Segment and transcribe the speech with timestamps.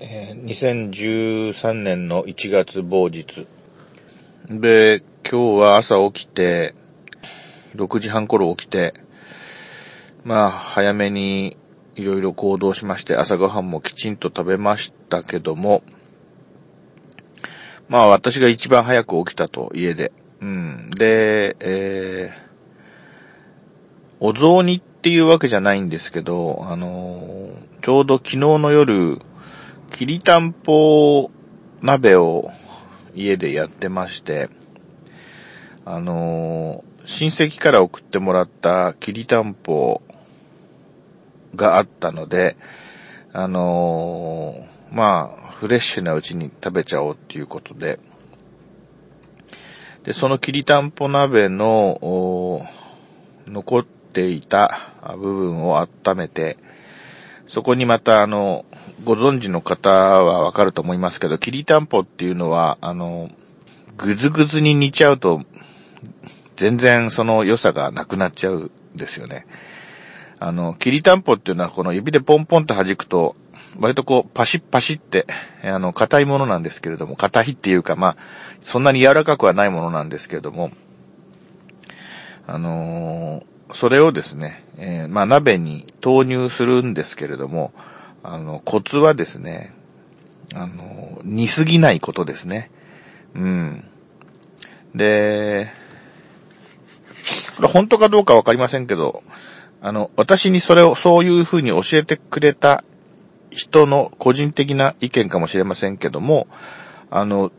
[0.00, 3.46] え2013年の1月某日。
[4.48, 6.74] で、今日は朝起きて、
[7.74, 8.94] 6時半頃起きて、
[10.24, 11.56] まあ、早めに
[11.96, 15.82] いろいろ行動しまして、朝ごはんもきちんと食べましたけども、
[17.88, 20.12] まあ私が一番早く起きたと、家で。
[20.40, 20.90] うん。
[20.90, 22.38] で、えー、
[24.20, 29.20] お雑煮っていうわけじゃないんですけど、あのーちょうど昨日の夜、
[29.90, 31.30] きりたんぽ
[31.80, 32.50] 鍋を
[33.14, 34.48] 家でやってまして、
[35.84, 40.02] あのー親戚から送ってもらったきりたんぽ
[41.54, 42.58] があったので、
[43.32, 47.98] あのーまあ、フレッシュなうちに食べちゃおうっていうことで、
[50.04, 52.66] で、そのきりたんぽ鍋の、
[53.46, 54.78] 残っていた
[55.16, 56.58] 部分を温めて、
[57.48, 58.66] そこにまたあの、
[59.04, 63.30] ご存知の方はわかると思いますけど、きりたんぽっていうのは、あの、
[63.96, 65.40] ぐずぐずに煮ちゃうと、
[66.56, 69.46] 全然その良さがなくなっちゃうんですよね。
[70.38, 73.34] あの、きりたんぽっていうのはこの指でポンポンと弾くと、
[73.80, 75.26] 割とこう、パシッパシって、
[75.64, 78.16] あの、硬いものなんですけれども、硬いっていうか、まあ、
[78.60, 80.70] そんなに柔らかくはないものなんですけれども、
[82.46, 87.72] あのーそれをですね、えーまあ、鍋に投入するんですけれども、
[88.22, 89.74] あの、コツはですね、
[90.54, 92.70] あの、煮すぎないことですね。
[93.34, 93.84] うん。
[94.94, 95.68] で、
[97.56, 99.22] これ本当かどうかわかりませんけど、
[99.80, 102.84] あの、私にそれをそういうふうに教えてくれた
[103.50, 106.46] 人の個人的な意見かもしれませんけども、
[107.10, 107.52] あの、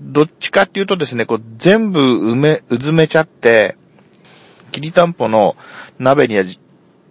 [0.00, 2.00] どっちかっていうとですね、こう全部
[2.32, 3.76] 埋め、うずめちゃって、
[4.70, 5.56] きりたんぽの
[5.98, 6.44] 鍋には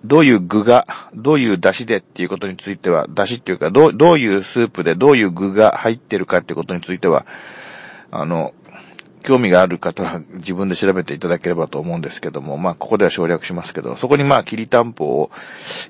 [0.03, 7.25] どういう具が、どういう出汁でっていうことについては、出汁っていうか、どう、どういうスープでどういう具が入ってるかってことについては、
[8.11, 8.53] あの、
[9.23, 15.31] 興味がある方は自分で調べていただければと思うんですけども、まあ、ここでは省略しますけど、そこにまあ、きりたんぽを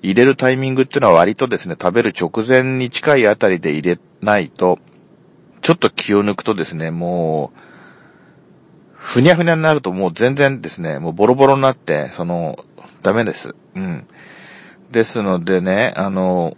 [0.01, 4.79] 入れるタイミングっていうのは割とですね、食べる直前に近いあたりで入れないと、
[5.61, 7.68] ちょっと気を抜くとですね、もう、
[8.99, 12.63] ふにゃふにゃになるともう全然ですね、もうボロボロになって、その、
[13.01, 13.55] ダメです。
[13.75, 14.05] うん。
[14.91, 16.57] ですのでね、あの、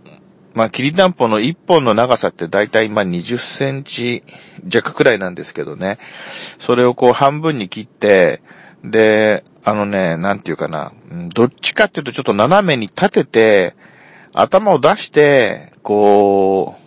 [0.53, 4.23] まあ、きりたんぽの1本の長さってだいたいま20センチ
[4.67, 5.97] 弱くらいなんですけどね。
[6.59, 8.41] それをこう半分に切って、
[8.83, 10.91] で、あのね、なんていうかな、
[11.33, 13.75] どっちかっていうとちょっと斜めに立てて、
[14.33, 16.80] 頭を出して、こう、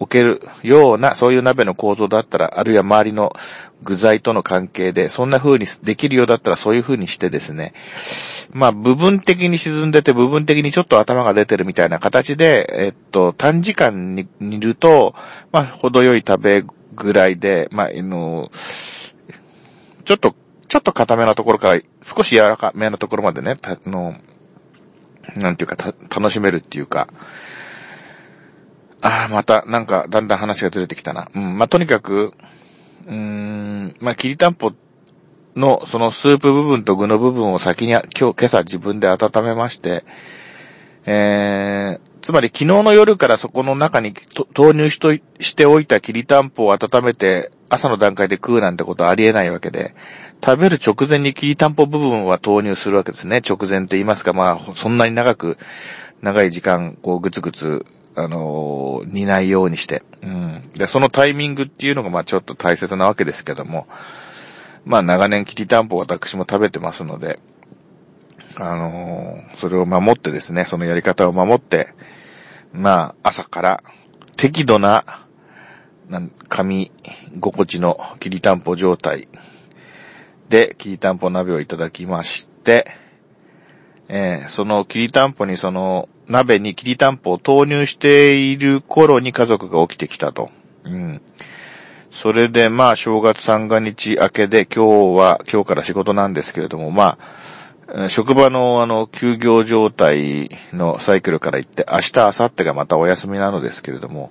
[0.00, 3.32] 置けるような、そういう鍋の構造だったら、あるいは周りの
[3.82, 7.74] 具材との関係で、そんな風にできるようだったらそういう風にしてですね、
[8.52, 15.14] まあ部分的に沈んでて部分的にちょっと頭が出てるみたいな形で、えっと、短時間に煮ると、
[15.52, 16.64] まあ程よい食べ
[16.98, 18.50] ぐらいで、まあ、あの、
[20.04, 20.34] ちょっと、
[20.68, 24.14] ちょっと固めなところから少し柔らかめなところまでね、たの、
[25.36, 27.08] なんていうか、楽しめるっていうか、
[29.08, 31.30] ああ、また、なんか、だんだん話がずれてきたな。
[31.34, 32.34] うん、まあ、とにかく、
[33.06, 34.74] うーん、まあ、きりたんぽ
[35.56, 40.04] の、そのスープ部分と具の部分を先に、今日、今朝自分で温めまして、
[41.06, 44.12] えー、つまり昨日の夜からそこの中に
[44.52, 49.94] 投入しとしておいたきりたんぽを温めて、朝の段階で食うなんてことはありえないわけで、
[50.44, 53.40] 食べる直前にきりたんぽ部分は投入するわけですね。
[53.48, 55.56] 直前と言いますか、まあ、そんなに長く、
[56.20, 57.86] 長い時間、こう、ぐつぐつ、
[58.18, 60.02] あのー煮ないようにして。
[60.22, 60.70] うん。
[60.72, 63.86] で、そのタイミングっていうのが、まあ、ちょっと大切なわけですけども、
[64.84, 67.38] まあ、長年きりたんぽ私も食べてますので、
[68.56, 71.94] あのーそれを守ってですね、そのやり方を守って、
[72.72, 73.82] まあ、朝から
[74.36, 75.04] 適度な、
[76.08, 76.90] なん、噛み
[77.40, 79.28] 心地のきりたんぽ状態
[80.48, 82.86] で、きりたんぽ鍋をいただきまして、
[84.08, 90.50] えーそのきりたんぽにその鍋にきりたんぽを投入している頃に家族が起きてきたと。
[90.84, 91.20] うん。
[92.10, 97.18] それでまあ正月三が日明けで今日は、今日から仕事なんですけれども、ま
[97.88, 104.30] あ、職場のあの休業状態のサイクルから言って明日、明後日がまたお休みなのですけれども、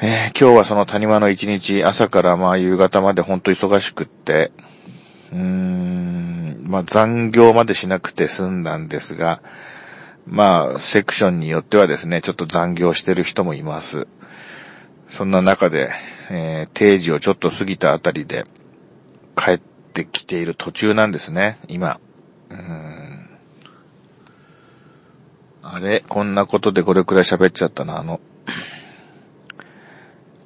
[0.00, 4.52] えー今日はその谷間の一日、朝からまあ夕方まで本当忙しくって、
[5.32, 9.40] うーん、まあ残業までしなくて済んだんですが、
[10.30, 14.06] まあセクションによってはですね、ちょっと残業してる人もいます。
[15.08, 15.90] そんな中で、
[16.30, 18.44] えー定時をちょっと過ぎたあたりで
[19.36, 21.98] 帰ってきている途中なんですね、今。
[22.50, 23.30] うん
[25.62, 26.04] あれ？
[26.08, 28.20] こんなことでこれくらい喋っちゃったな、あの、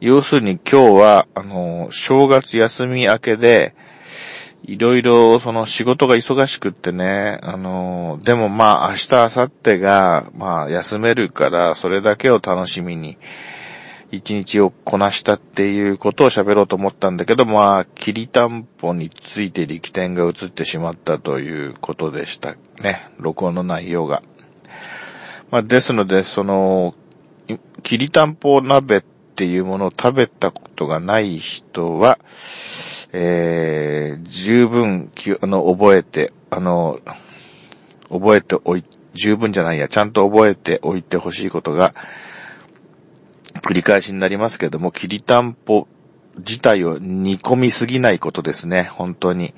[0.01, 3.75] 要するに今日は、あの、正月休み明けで、
[4.65, 13.19] いろいろその仕事が忙しくってね、あの、でもまあ明日明後日が、まあ休めるから、それだけを楽しみに、
[14.13, 23.11] 一日をこなしたっていうことを喋ろうと思ったんだけど、まあ、きりたんぽについて力点が移ってしまったということでしたね。
[23.17, 24.23] 録音の内容が。
[25.51, 26.95] まあ、ですので、その、
[27.83, 29.03] きりたんぽ鍋っ
[29.35, 32.19] ていうものを食べたことがない人は、
[33.13, 35.11] えー、十分、
[35.41, 36.99] あの、覚えて、あの、
[38.11, 41.95] 覚えておい、十分じゃないや、ちゃんと覚えておいてほしいことが、
[43.61, 45.87] 繰り返しになりますけども、きりたんぽ
[46.39, 49.55] 自体を煮込みすぎないことですね、本当に。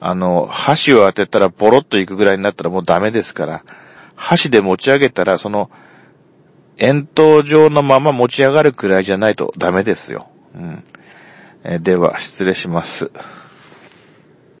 [0.00, 3.64] あの、箸を当てたらポロッといくぐらいになったらもうダメですから、
[4.16, 5.70] 箸で持ち上げたら、その、
[6.78, 10.28] 円筒状のまま持ち上がるくらいじゃないとダメですよ。
[10.54, 10.84] うん。
[11.80, 13.10] では、失礼します。